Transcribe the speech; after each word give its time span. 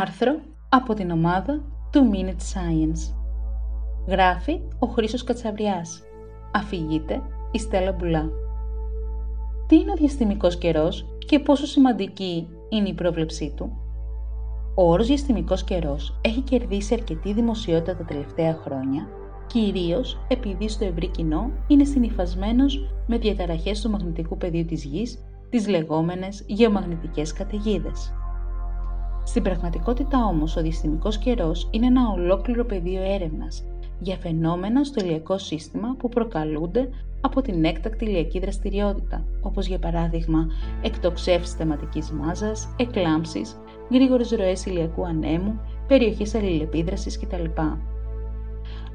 Άρθρο 0.00 0.40
από 0.68 0.94
την 0.94 1.10
ομάδα 1.10 1.62
του 1.90 2.10
Minute 2.12 2.28
Science. 2.28 3.14
Γράφει 4.08 4.60
ο 4.78 4.86
Χρήστος 4.86 5.24
Κατσαβριάς. 5.24 6.02
Αφηγείται 6.52 7.20
η 7.50 7.58
Στέλλα 7.58 7.92
Μπουλά. 7.92 8.28
Τι 9.66 9.76
είναι 9.76 9.90
ο 9.90 9.94
διαστημικός 9.94 10.58
καιρός 10.58 11.06
και 11.18 11.38
πόσο 11.38 11.66
σημαντική 11.66 12.48
είναι 12.68 12.88
η 12.88 12.94
πρόβλεψή 12.94 13.52
του; 13.56 13.72
Ο 14.74 14.90
όρος 14.90 15.06
διαστημικός 15.06 15.64
καιρός 15.64 16.18
έχει 16.20 16.40
κερδίσει 16.40 16.94
αρκετή 16.94 17.32
δημοσιότητα 17.32 17.96
τα 17.96 18.04
τελευταία 18.04 18.54
χρόνια, 18.54 19.08
κυρίως 19.46 20.24
επειδή 20.28 20.68
στο 20.68 20.84
ευρύ 20.84 21.06
κοινό 21.06 21.50
είναι 21.66 21.84
συνυφασμένος 21.84 22.88
με 23.06 23.18
διαταραχές 23.18 23.80
του 23.80 23.90
μαγνητικού 23.90 24.36
πεδίου 24.36 24.64
της 24.64 24.84
Γης, 24.84 25.18
τις 25.50 25.68
λεγόμενες 25.68 26.44
γεωμαγνητικές 26.46 27.32
καταιγίδες. 27.32 28.12
Στην 29.24 29.42
πραγματικότητα 29.42 30.24
όμως, 30.24 30.56
ο 30.56 30.62
διαστημικός 30.62 31.18
καιρός 31.18 31.68
είναι 31.70 31.86
ένα 31.86 32.08
ολόκληρο 32.08 32.64
πεδίο 32.64 33.02
έρευνας 33.02 33.64
για 33.98 34.16
φαινόμενα 34.16 34.84
στο 34.84 35.04
ηλιακό 35.04 35.38
σύστημα 35.38 35.94
που 35.98 36.08
προκαλούνται 36.08 36.88
από 37.20 37.42
την 37.42 37.64
έκτακτη 37.64 38.04
ηλιακή 38.04 38.38
δραστηριότητα, 38.38 39.24
όπως 39.40 39.66
για 39.66 39.78
παράδειγμα 39.78 40.46
εκτοξεύσεις 40.82 41.54
θεματικής 41.54 42.10
μάζας, 42.10 42.74
εκλάμψεις, 42.76 43.60
γρήγορες 43.90 44.30
ροές 44.30 44.66
ηλιακού 44.66 45.06
ανέμου, 45.06 45.60
περιοχές 45.86 46.34
αλληλεπίδρασης 46.34 47.18
κτλ. 47.18 47.44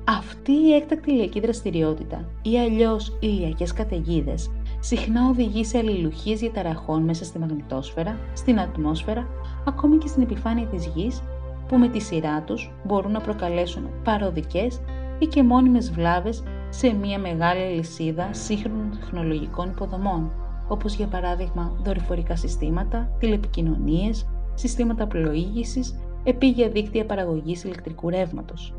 Αυτή 0.09 0.51
η 0.51 0.73
έκτακτη 0.73 1.11
ηλιακή 1.11 1.39
δραστηριότητα 1.39 2.29
ή 2.41 2.59
αλλιώς 2.59 3.17
ηλιακές 3.19 3.73
καταιγίδες 3.73 4.51
συχνά 4.79 5.29
οδηγεί 5.29 5.63
σε 5.63 5.77
αλληλουχίες 5.77 6.39
διαταραχών 6.39 7.03
μέσα 7.03 7.25
στη 7.25 7.39
μαγνητόσφαιρα, 7.39 8.17
στην 8.33 8.59
ατμόσφαιρα, 8.59 9.27
ακόμη 9.65 9.97
και 9.97 10.07
στην 10.07 10.21
επιφάνεια 10.21 10.65
της 10.65 10.85
γης, 10.85 11.21
που 11.67 11.77
με 11.77 11.87
τη 11.87 11.99
σειρά 11.99 12.41
τους 12.41 12.71
μπορούν 12.83 13.11
να 13.11 13.21
προκαλέσουν 13.21 13.89
παροδικές 14.03 14.81
ή 15.19 15.25
και 15.25 15.43
μόνιμες 15.43 15.91
βλάβες 15.91 16.43
σε 16.69 16.93
μια 16.93 17.19
μεγάλη 17.19 17.61
αλυσίδα 17.61 18.27
σύγχρονων 18.33 18.91
τεχνολογικών 18.99 19.69
υποδομών, 19.69 20.31
όπως 20.67 20.95
για 20.95 21.07
παράδειγμα 21.07 21.71
δορυφορικά 21.83 22.35
συστήματα, 22.35 23.09
τηλεπικοινωνίες, 23.19 24.27
συστήματα 24.53 25.07
πλοήγησης, 25.07 25.99
επίγεια 26.23 26.69
δίκτυα 26.69 27.05
παραγωγής 27.05 27.63
ηλεκτρικού 27.63 28.09
ρεύματος. 28.09 28.73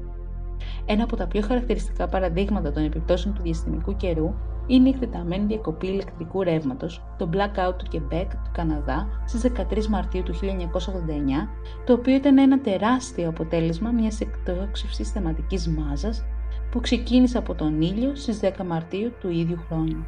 Ένα 0.86 1.05
από 1.05 1.17
τα 1.17 1.27
πιο 1.27 1.42
χαρακτηριστικά 1.42 2.08
παραδείγματα 2.08 2.72
των 2.72 2.84
επιπτώσεων 2.84 3.34
του 3.34 3.42
διαστημικού 3.42 3.97
καιρού 3.97 4.34
είναι 4.69 4.88
η 4.88 4.92
εκτεταμένη 4.94 5.44
διακοπή 5.44 5.86
ηλεκτρικού 5.86 6.42
ρεύματος, 6.42 7.05
το 7.19 7.28
blackout 7.33 7.74
του 7.77 7.86
Quebec 7.92 8.27
του 8.30 8.50
Καναδά 8.52 9.08
στις 9.27 9.42
13 9.42 9.86
Μαρτίου 9.86 10.22
του 10.22 10.34
1989, 10.34 11.48
το 11.84 11.92
οποίο 11.92 12.14
ήταν 12.14 12.38
ένα 12.38 12.61
τεράστιο 12.61 13.28
αποτέλεσμα 13.28 13.91
μιας 13.91 14.20
εκτόξευσης 14.20 15.11
θεματικής 15.11 15.69
μάζας 15.69 16.24
που 16.70 16.80
ξεκίνησε 16.80 17.39
από 17.39 17.55
τον 17.55 17.80
ήλιο 17.80 18.14
στις 18.14 18.41
10 18.42 18.64
Μαρτίου 18.66 19.12
του 19.20 19.30
ίδιου 19.30 19.58
χρόνου. 19.69 20.06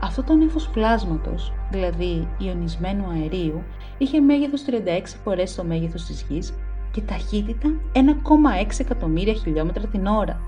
Αυτό 0.00 0.22
το 0.22 0.34
νέφος 0.34 0.68
πλάσματος, 0.68 1.52
δηλαδή 1.70 2.28
ιονισμένου 2.38 3.06
αερίου, 3.08 3.62
είχε 3.98 4.20
μέγεθος 4.20 4.64
36 4.64 5.16
φορές 5.24 5.54
το 5.54 5.64
μέγεθος 5.64 6.04
της 6.04 6.26
Γης 6.28 6.54
και 6.90 7.00
ταχύτητα 7.00 7.68
1,6 7.92 8.80
εκατομμύρια 8.80 9.34
χιλιόμετρα 9.34 9.86
την 9.86 10.06
ώρα. 10.06 10.40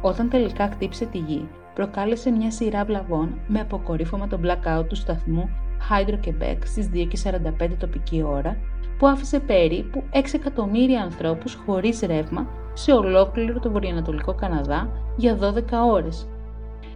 Όταν 0.00 0.28
τελικά 0.28 0.68
χτύπησε 0.68 1.04
τη 1.04 1.18
Γη, 1.18 1.48
προκάλεσε 1.78 2.30
μια 2.30 2.50
σειρά 2.50 2.84
βλαβών 2.84 3.40
με 3.46 3.60
αποκορύφωμα 3.60 4.28
το 4.28 4.38
blackout 4.42 4.84
του 4.88 4.96
σταθμού 4.96 5.48
Hydro-Quebec 5.90 6.58
στις 6.64 6.90
2.45 6.94 7.68
τοπική 7.78 8.22
ώρα, 8.22 8.56
που 8.98 9.06
άφησε 9.06 9.40
περίπου 9.40 10.02
6 10.12 10.18
εκατομμύρια 10.32 11.02
ανθρώπους 11.02 11.54
χωρίς 11.54 12.00
ρεύμα 12.00 12.46
σε 12.72 12.92
ολόκληρο 12.92 13.60
το 13.60 13.70
βορειοανατολικό 13.70 14.34
Καναδά 14.34 14.90
για 15.16 15.38
12 15.38 15.62
ώρες, 15.90 16.28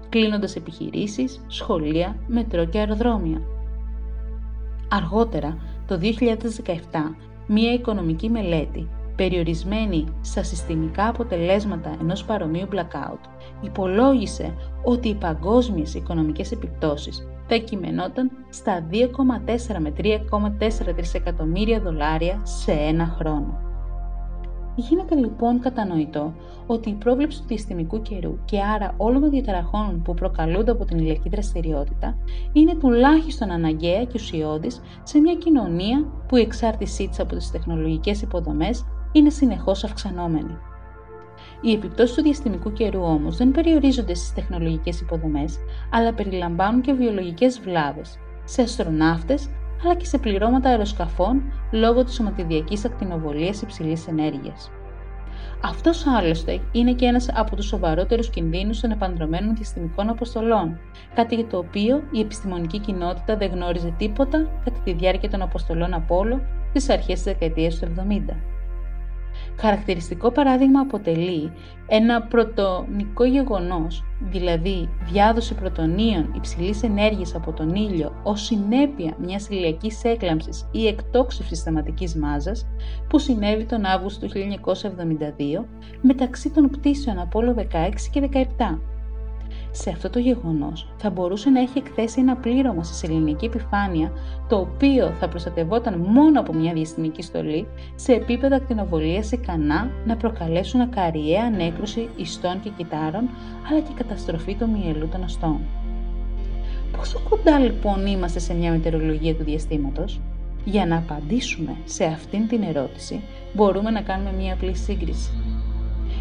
κλείνοντας 0.08 0.56
επιχειρήσεις, 0.56 1.44
σχολεία, 1.46 2.16
μετρό 2.26 2.64
και 2.64 2.78
αεροδρόμια. 2.78 3.40
Αργότερα, 4.88 5.58
το 5.86 5.98
2017, 5.98 7.16
μία 7.46 7.72
οικονομική 7.72 8.30
μελέτη 8.30 8.88
περιορισμένη 9.16 10.04
στα 10.20 10.42
συστημικά 10.42 11.08
αποτελέσματα 11.08 11.96
ενός 12.00 12.24
παρομοίου 12.24 12.68
blackout, 12.72 13.20
υπολόγισε 13.60 14.54
ότι 14.84 15.08
οι 15.08 15.14
παγκόσμιες 15.14 15.94
οικονομικές 15.94 16.52
επιπτώσεις 16.52 17.26
θα 17.46 17.56
κειμενόταν 17.56 18.30
στα 18.48 18.86
2,4 18.90 19.78
με 19.78 19.92
3,4 19.98 20.94
τρισεκατομμύρια 20.96 21.80
δολάρια 21.80 22.40
σε 22.42 22.72
ένα 22.72 23.06
χρόνο. 23.18 23.70
Γίνεται 24.74 25.14
λοιπόν 25.14 25.60
κατανοητό 25.60 26.34
ότι 26.66 26.90
η 26.90 26.94
πρόβλεψη 26.94 27.40
του 27.40 27.46
διαστημικού 27.46 28.02
καιρού 28.02 28.38
και 28.44 28.60
άρα 28.62 28.94
όλων 28.96 29.20
των 29.20 29.30
διαταραχών 29.30 30.02
που 30.02 30.14
προκαλούνται 30.14 30.70
από 30.70 30.84
την 30.84 30.98
ηλιακή 30.98 31.28
δραστηριότητα 31.28 32.16
είναι 32.52 32.74
τουλάχιστον 32.74 33.50
αναγκαία 33.50 34.04
και 34.04 34.12
ουσιώδης 34.14 34.80
σε 35.02 35.18
μια 35.18 35.34
κοινωνία 35.34 36.04
που 36.28 36.36
η 36.36 36.40
εξάρτησή 36.40 37.08
της 37.08 37.20
από 37.20 37.36
τις 37.36 37.50
τεχνολογικές 37.50 38.22
υποδομές 38.22 38.84
είναι 39.12 39.30
συνεχώς 39.30 39.84
αυξανόμενη. 39.84 40.58
Οι 41.60 41.72
επιπτώσεις 41.72 42.14
του 42.16 42.22
διαστημικού 42.22 42.72
καιρού 42.72 43.02
όμως 43.02 43.36
δεν 43.36 43.50
περιορίζονται 43.50 44.14
στις 44.14 44.32
τεχνολογικές 44.32 45.00
υποδομές, 45.00 45.58
αλλά 45.90 46.12
περιλαμβάνουν 46.12 46.80
και 46.80 46.92
βιολογικές 46.92 47.60
βλάβες 47.60 48.18
σε 48.44 48.62
αστροναύτες 48.62 49.48
αλλά 49.84 49.94
και 49.94 50.04
σε 50.04 50.18
πληρώματα 50.18 50.68
αεροσκαφών 50.68 51.42
λόγω 51.70 52.04
της 52.04 52.14
σωματιδιακής 52.14 52.84
ακτινοβολίας 52.84 53.62
υψηλής 53.62 54.06
ενέργειας. 54.06 54.70
Αυτός 55.64 56.06
άλλωστε 56.06 56.60
είναι 56.72 56.92
και 56.92 57.06
ένας 57.06 57.28
από 57.34 57.56
τους 57.56 57.66
σοβαρότερους 57.66 58.30
κινδύνους 58.30 58.80
των 58.80 58.90
επανδρομένων 58.90 59.54
διαστημικών 59.54 60.08
αποστολών, 60.08 60.78
κάτι 61.14 61.34
για 61.34 61.46
το 61.46 61.58
οποίο 61.58 62.02
η 62.10 62.20
επιστημονική 62.20 62.78
κοινότητα 62.78 63.36
δεν 63.36 63.50
γνώριζε 63.50 63.94
τίποτα 63.98 64.48
κατά 64.64 64.80
τη 64.84 64.92
διάρκεια 64.92 65.30
των 65.30 65.42
αποστολών 65.42 65.94
Απόλο 65.94 66.40
στις 66.68 66.88
αρχές 66.88 67.14
της 67.14 67.22
δεκαετίας 67.22 67.78
του 67.78 67.84
70. 67.84 68.36
Χαρακτηριστικό 69.56 70.30
παράδειγμα 70.30 70.80
αποτελεί 70.80 71.52
ένα 71.86 72.22
πρωτονικό 72.22 73.24
γεγονός, 73.24 74.04
δηλαδή 74.30 74.88
διάδοση 75.10 75.54
πρωτονίων 75.54 76.32
υψηλής 76.36 76.82
ενέργειας 76.82 77.34
από 77.34 77.52
τον 77.52 77.74
ήλιο 77.74 78.12
ως 78.22 78.42
συνέπεια 78.42 79.14
μιας 79.18 79.48
ηλιακής 79.48 80.04
έκλαμψης 80.04 80.68
ή 80.72 80.86
εκτόξευσης 80.86 81.62
θεματικής 81.62 82.14
μάζας 82.14 82.66
που 83.08 83.18
συνέβη 83.18 83.64
τον 83.64 83.84
Αύγουστο 83.84 84.26
του 84.26 84.38
1972 84.38 85.64
μεταξύ 86.00 86.50
των 86.50 86.70
πτήσεων 86.70 87.18
Απόλλω 87.18 87.54
16 87.58 87.64
και 88.12 88.28
17 88.32 88.78
σε 89.74 89.90
αυτό 89.90 90.10
το 90.10 90.18
γεγονός 90.18 90.88
θα 90.96 91.10
μπορούσε 91.10 91.50
να 91.50 91.60
έχει 91.60 91.78
εκθέσει 91.78 92.20
ένα 92.20 92.36
πλήρωμα 92.36 92.82
σε 92.82 92.94
σεληνική 92.94 93.44
επιφάνεια 93.44 94.12
το 94.48 94.56
οποίο 94.56 95.12
θα 95.20 95.28
προστατευόταν 95.28 95.98
μόνο 95.98 96.40
από 96.40 96.52
μια 96.52 96.72
διαστημική 96.72 97.22
στολή 97.22 97.66
σε 97.94 98.12
επίπεδα 98.12 98.56
ακτινοβολίας 98.56 99.32
ικανά 99.32 99.90
να 100.06 100.16
προκαλέσουν 100.16 100.80
ακαριαία 100.80 101.44
ανέκρουση 101.44 102.08
ιστών 102.16 102.60
και 102.60 102.70
κυτάρων 102.76 103.28
αλλά 103.70 103.80
και 103.80 103.92
καταστροφή 103.96 104.54
του 104.54 104.70
μυελού 104.70 105.08
των 105.08 105.22
αστών. 105.22 105.60
Πόσο 106.96 107.20
κοντά 107.28 107.58
λοιπόν 107.58 108.06
είμαστε 108.06 108.38
σε 108.38 108.54
μια 108.54 108.70
μετεωρολογία 108.70 109.34
του 109.34 109.44
διαστήματος; 109.44 110.20
Για 110.64 110.86
να 110.86 110.96
απαντήσουμε 110.96 111.76
σε 111.84 112.04
αυτήν 112.04 112.48
την 112.48 112.62
ερώτηση 112.62 113.20
μπορούμε 113.52 113.90
να 113.90 114.00
κάνουμε 114.00 114.32
μια 114.32 114.52
απλή 114.52 114.76
σύγκριση. 114.76 115.30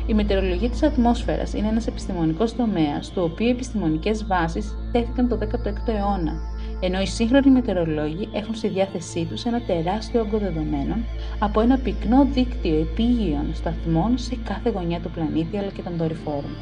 Η 0.06 0.14
μετεωρολογία 0.14 0.70
της 0.70 0.84
ατμόσφαιρας 0.84 1.54
είναι 1.54 1.68
ένας 1.68 1.88
επιστημονικός 1.88 2.56
τομέας, 2.56 3.12
του 3.12 3.22
οποίου 3.32 3.48
οι 3.48 3.50
επιστημονικές 3.50 4.26
βάσεις 4.26 4.76
τέθηκαν 4.92 5.28
το 5.28 5.38
16ο 5.38 5.94
αιώνα, 5.94 6.34
ενώ 6.80 7.02
οι 7.02 7.06
σύγχρονοι 7.06 7.50
μετεωρολόγοι 7.52 8.30
έχουν 8.34 8.56
στη 8.56 8.68
διάθεσή 8.68 9.26
τους 9.26 9.44
ένα 9.44 9.62
τεράστιο 9.62 10.22
όγκο 10.22 10.38
δεδομένων 10.38 11.04
από 11.40 11.62
ένα 11.62 11.78
πυκνό 11.78 12.28
δίκτυο 12.34 12.80
επίγειων 12.80 13.46
σταθμών 13.54 14.18
σε 14.18 14.38
κάθε 14.44 14.70
γωνιά 14.70 15.00
του 15.00 15.12
πλανήτη 15.12 15.58
αλλά 15.58 15.70
και 15.70 15.82
των 15.82 15.94
δορυφόρων. 15.98 16.56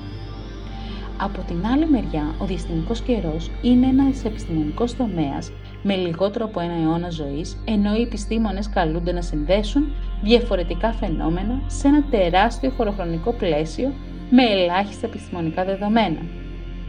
Από 1.22 1.42
την 1.48 1.66
άλλη 1.66 1.86
μεριά, 1.90 2.36
ο 2.40 2.46
διαστημικός 2.46 3.02
καιρός 3.02 3.52
είναι 3.62 3.88
ένας 3.88 4.26
επιστημονικός 4.26 4.96
τομέας 4.96 5.52
με 5.84 5.96
λιγότερο 5.96 6.46
από 6.46 6.60
ένα 6.60 6.74
αιώνα 6.74 7.10
ζωής, 7.10 7.58
ενώ 7.66 7.96
οι 7.96 8.02
επιστήμονες 8.02 8.70
καλούνται 8.70 9.12
να 9.12 9.22
συνδέσουν 9.22 9.92
διαφορετικά 10.24 10.94
φαινόμενα 10.94 11.62
σε 11.68 11.88
ένα 11.88 12.04
τεράστιο 12.10 12.70
χωροχρονικό 12.70 13.32
πλαίσιο 13.32 13.94
με 14.30 14.44
ελάχιστα 14.44 15.08
επιστημονικά 15.08 15.66
δεδομένα. 15.66 16.20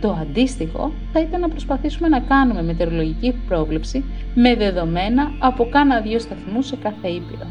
Το 0.00 0.16
αντίστοιχο 0.20 0.92
θα 1.12 1.20
ήταν 1.20 1.40
να 1.40 1.48
προσπαθήσουμε 1.48 2.08
να 2.08 2.20
κάνουμε 2.20 2.62
μετεωρολογική 2.62 3.34
πρόβλεψη 3.48 4.04
με 4.34 4.54
δεδομένα 4.54 5.32
από 5.38 5.69
κάνα 5.69 6.00
δύο 6.00 6.19
σταθμούς 6.19 6.66
σε 6.66 6.76
κάθε 6.76 7.08
ήπειρο. 7.08 7.46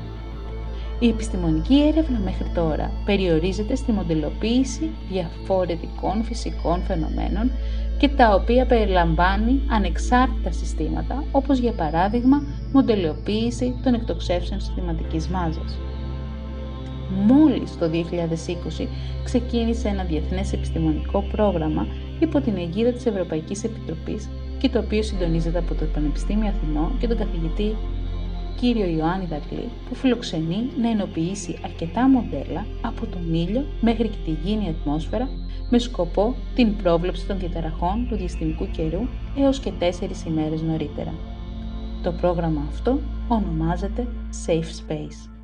Η 1.00 1.08
επιστημονική 1.08 1.84
έρευνα 1.88 2.20
μέχρι 2.20 2.52
τώρα 2.54 2.92
περιορίζεται 3.06 3.76
στη 3.76 3.92
μοντελοποίηση 3.92 4.90
διαφορετικών 5.10 6.24
φυσικών 6.24 6.82
φαινομένων 6.82 7.52
και 8.00 8.08
τα 8.10 8.34
οποία 8.34 8.66
περιλαμβάνει 8.66 9.62
ανεξάρτητα 9.70 10.52
συστήματα, 10.52 11.24
όπως 11.32 11.58
για 11.60 11.72
παράδειγμα 11.72 12.42
μοντελοποίηση 12.74 13.80
των 13.84 13.94
εκτοξεύσεων 13.94 14.60
συστηματικής 14.60 15.28
μάζας. 15.28 15.78
Μόλις 17.28 17.78
το 17.78 17.90
2020 17.90 18.88
ξεκίνησε 19.24 19.88
ένα 19.88 20.04
διεθνές 20.04 20.54
επιστημονικό 20.54 21.24
πρόγραμμα 21.32 21.88
υπό 22.20 22.42
την 22.42 22.58
αιγύδα 22.58 22.92
της 22.92 23.06
Ευρωπαϊκής 23.06 23.64
Επιτροπής 23.64 24.30
και 24.60 24.70
το 24.70 24.80
οποίο 24.80 25.04
συντονίζεται 25.04 25.58
από 25.58 25.74
το 25.74 25.86
Πανεπιστήμιο 25.94 26.48
Αθηνών 26.48 26.98
και 27.00 27.08
τον 27.08 27.18
καθηγητή 27.18 27.76
κύριο 28.60 28.86
Ιωάννη 28.86 29.26
Δαγκλή 29.26 29.70
που 29.90 29.96
φιλοξενεί 29.96 30.70
να 30.82 30.90
ενοποιήσει 30.90 31.60
αρκετά 31.64 32.10
μοντέλα 32.10 32.66
από 32.82 33.06
τον 33.06 33.34
ήλιο 33.34 33.66
μέχρι 33.82 34.08
και 34.08 34.18
τη 34.26 34.32
γήινη 34.32 34.70
ατμόσφαιρα 34.70 35.30
με 35.70 35.80
σκοπό 35.80 36.36
την 36.56 36.76
πρόβλεψη 36.76 37.26
των 37.28 37.40
διαταραχών 37.40 38.08
του 38.10 38.16
διαστημικού 38.16 38.68
καιρού 38.72 39.02
έως 39.38 39.60
και 39.60 39.72
τέσσερις 39.72 40.26
ημέρες 40.26 40.62
νωρίτερα. 40.62 41.14
Το 42.04 42.12
πρόγραμμα 42.12 42.66
αυτό 42.70 43.00
ονομάζεται 43.28 44.08
Safe 44.46 44.92
Space. 44.92 45.39